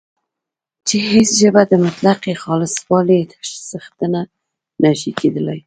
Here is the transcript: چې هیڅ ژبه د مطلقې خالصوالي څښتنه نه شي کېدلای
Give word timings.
چې 0.87 0.97
هیڅ 1.09 1.29
ژبه 1.41 1.61
د 1.67 1.73
مطلقې 1.85 2.33
خالصوالي 2.43 3.19
څښتنه 3.69 4.21
نه 4.83 4.91
شي 4.99 5.11
کېدلای 5.19 5.59